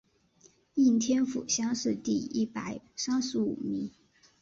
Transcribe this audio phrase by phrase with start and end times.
[0.73, 3.91] 应天府乡试第一百三十五名。